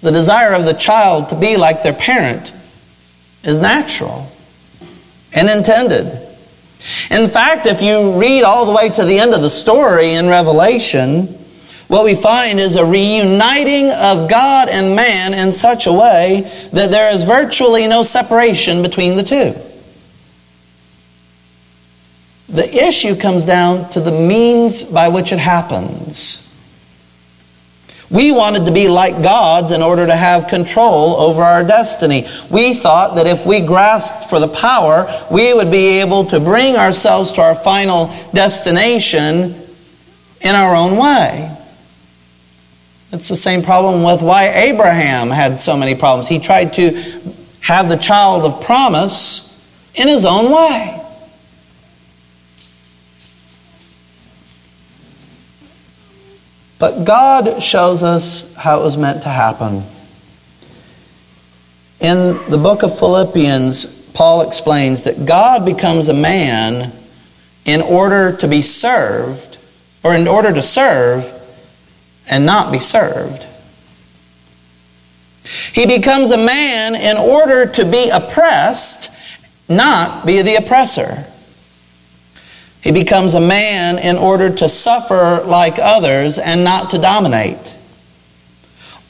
The 0.00 0.10
desire 0.10 0.52
of 0.54 0.64
the 0.64 0.74
child 0.74 1.28
to 1.30 1.36
be 1.36 1.56
like 1.56 1.82
their 1.82 1.92
parent 1.92 2.52
is 3.44 3.60
natural 3.60 4.28
and 5.32 5.48
intended. 5.48 6.06
In 7.10 7.28
fact, 7.28 7.66
if 7.66 7.82
you 7.82 8.18
read 8.18 8.42
all 8.42 8.66
the 8.66 8.72
way 8.72 8.88
to 8.88 9.04
the 9.04 9.18
end 9.18 9.34
of 9.34 9.42
the 9.42 9.50
story 9.50 10.10
in 10.10 10.28
Revelation, 10.28 11.28
what 11.88 12.04
we 12.04 12.14
find 12.14 12.60
is 12.60 12.76
a 12.76 12.84
reuniting 12.84 13.90
of 13.90 14.28
God 14.28 14.68
and 14.68 14.94
man 14.94 15.32
in 15.34 15.52
such 15.52 15.86
a 15.86 15.92
way 15.92 16.42
that 16.72 16.90
there 16.90 17.12
is 17.12 17.24
virtually 17.24 17.88
no 17.88 18.02
separation 18.02 18.82
between 18.82 19.16
the 19.16 19.22
two. 19.22 19.54
The 22.48 22.86
issue 22.86 23.16
comes 23.16 23.44
down 23.44 23.88
to 23.90 24.00
the 24.00 24.10
means 24.10 24.84
by 24.84 25.08
which 25.08 25.32
it 25.32 25.38
happens. 25.38 26.44
We 28.10 28.32
wanted 28.32 28.64
to 28.66 28.72
be 28.72 28.88
like 28.88 29.22
gods 29.22 29.70
in 29.70 29.82
order 29.82 30.06
to 30.06 30.16
have 30.16 30.48
control 30.48 31.16
over 31.16 31.42
our 31.42 31.62
destiny. 31.62 32.26
We 32.50 32.72
thought 32.74 33.16
that 33.16 33.26
if 33.26 33.44
we 33.44 33.60
grasped 33.60 34.30
for 34.30 34.40
the 34.40 34.48
power, 34.48 35.06
we 35.30 35.52
would 35.52 35.70
be 35.70 36.00
able 36.00 36.24
to 36.26 36.40
bring 36.40 36.76
ourselves 36.76 37.32
to 37.32 37.42
our 37.42 37.54
final 37.54 38.06
destination 38.32 39.54
in 40.40 40.54
our 40.54 40.74
own 40.74 40.96
way. 40.96 41.54
It's 43.10 43.28
the 43.28 43.36
same 43.36 43.62
problem 43.62 44.02
with 44.02 44.22
why 44.22 44.48
Abraham 44.48 45.30
had 45.30 45.58
so 45.58 45.76
many 45.76 45.94
problems. 45.94 46.28
He 46.28 46.38
tried 46.38 46.74
to 46.74 46.90
have 47.62 47.88
the 47.88 47.96
child 47.96 48.44
of 48.44 48.62
promise 48.64 49.48
in 49.94 50.08
his 50.08 50.24
own 50.24 50.52
way. 50.52 50.94
But 56.78 57.04
God 57.04 57.62
shows 57.62 58.02
us 58.02 58.54
how 58.54 58.80
it 58.80 58.84
was 58.84 58.96
meant 58.96 59.22
to 59.22 59.28
happen. 59.28 59.82
In 62.00 62.38
the 62.48 62.58
book 62.58 62.84
of 62.84 62.96
Philippians, 62.96 64.12
Paul 64.12 64.42
explains 64.42 65.04
that 65.04 65.26
God 65.26 65.64
becomes 65.64 66.08
a 66.08 66.14
man 66.14 66.92
in 67.64 67.80
order 67.80 68.36
to 68.36 68.46
be 68.46 68.62
served, 68.62 69.58
or 70.04 70.14
in 70.14 70.28
order 70.28 70.52
to 70.52 70.62
serve 70.62 71.37
and 72.28 72.44
not 72.44 72.72
be 72.72 72.78
served. 72.80 73.46
He 75.72 75.86
becomes 75.86 76.30
a 76.30 76.36
man 76.36 76.94
in 76.94 77.16
order 77.16 77.66
to 77.72 77.84
be 77.84 78.10
oppressed, 78.10 79.38
not 79.68 80.26
be 80.26 80.42
the 80.42 80.56
oppressor. 80.56 81.24
He 82.82 82.92
becomes 82.92 83.34
a 83.34 83.40
man 83.40 83.98
in 83.98 84.16
order 84.16 84.54
to 84.56 84.68
suffer 84.68 85.42
like 85.44 85.78
others 85.78 86.38
and 86.38 86.64
not 86.64 86.90
to 86.90 86.98
dominate. 86.98 87.74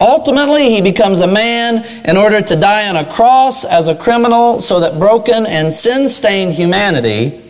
Ultimately, 0.00 0.70
he 0.70 0.80
becomes 0.80 1.20
a 1.20 1.26
man 1.26 1.84
in 2.04 2.16
order 2.16 2.40
to 2.40 2.56
die 2.56 2.88
on 2.88 2.96
a 2.96 3.04
cross 3.04 3.64
as 3.64 3.88
a 3.88 3.96
criminal 3.96 4.60
so 4.60 4.80
that 4.80 4.98
broken 4.98 5.44
and 5.44 5.72
sin 5.72 6.08
stained 6.08 6.54
humanity 6.54 7.40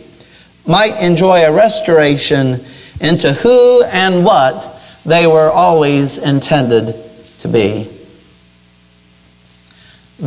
might 0.65 0.99
enjoy 0.99 1.45
a 1.45 1.53
restoration 1.53 2.59
into 2.99 3.33
who 3.33 3.83
and 3.83 4.25
what 4.25 4.68
they 5.05 5.27
were 5.27 5.49
always 5.49 6.17
intended 6.17 6.95
to 7.39 7.47
be. 7.47 7.89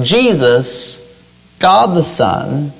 Jesus, 0.00 1.56
God 1.58 1.96
the 1.96 2.02
Son, 2.02 2.72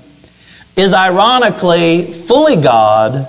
is 0.77 0.95
ironically 0.95 2.13
fully 2.13 2.57
God 2.57 3.27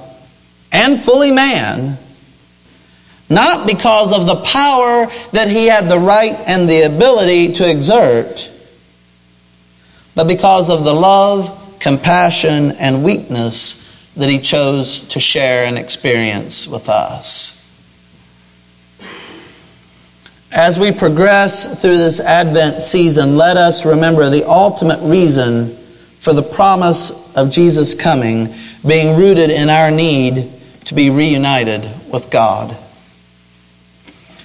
and 0.72 1.00
fully 1.00 1.32
man, 1.32 1.98
not 3.30 3.68
because 3.68 4.18
of 4.18 4.26
the 4.26 4.42
power 4.44 5.08
that 5.34 5.50
he 5.50 5.68
had 5.68 5.90
the 5.90 6.00
right 6.00 6.36
and 6.48 6.70
the 6.70 6.84
ability 6.84 7.54
to 7.54 7.70
exert, 7.70 8.50
but 10.16 10.28
because 10.28 10.70
of 10.70 10.86
the 10.86 10.94
love, 10.94 11.78
compassion, 11.80 12.72
and 12.80 13.04
weakness 13.04 14.12
that 14.16 14.30
he 14.30 14.40
chose 14.40 15.08
to 15.10 15.20
share 15.20 15.66
and 15.66 15.78
experience 15.78 16.68
with 16.68 16.88
us. 16.88 17.43
As 20.54 20.78
we 20.78 20.92
progress 20.92 21.82
through 21.82 21.98
this 21.98 22.20
Advent 22.20 22.80
season, 22.80 23.38
let 23.38 23.58
us 23.58 23.88
remember 23.88 24.30
the 24.30 24.48
ultimate 24.48 25.00
reason 25.02 25.76
for 26.20 26.32
the 26.32 26.44
promise 26.44 27.36
of 27.36 27.50
Jesus 27.50 27.96
coming 27.96 28.54
being 28.86 29.18
rooted 29.18 29.50
in 29.50 29.72
our 29.72 29.90
need 29.90 30.52
to 30.86 30.94
be 30.94 31.10
reunited 31.10 31.82
with 32.12 32.30
God. 32.30 32.78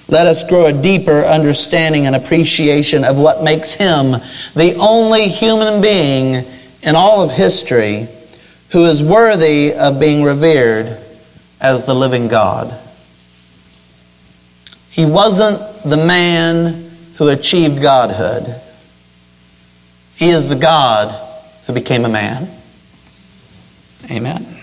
Let 0.07 0.25
us 0.25 0.49
grow 0.49 0.65
a 0.65 0.73
deeper 0.73 1.21
understanding 1.21 2.07
and 2.07 2.15
appreciation 2.15 3.03
of 3.03 3.19
what 3.19 3.43
makes 3.43 3.75
him 3.75 4.13
the 4.55 4.77
only 4.79 5.27
human 5.27 5.79
being 5.79 6.43
in 6.81 6.95
all 6.95 7.21
of 7.21 7.33
history 7.33 8.07
who 8.71 8.85
is 8.85 9.03
worthy 9.03 9.73
of 9.73 9.99
being 9.99 10.23
revered 10.23 10.97
as 11.61 11.85
the 11.85 11.93
living 11.93 12.29
God. 12.29 12.75
He 14.91 15.05
wasn't 15.05 15.59
the 15.83 15.97
man 15.97 16.91
who 17.15 17.29
achieved 17.29 17.81
godhood. 17.81 18.55
He 20.15 20.29
is 20.29 20.47
the 20.47 20.55
God 20.55 21.09
who 21.65 21.73
became 21.73 22.05
a 22.05 22.09
man. 22.09 22.49
Amen. 24.11 24.58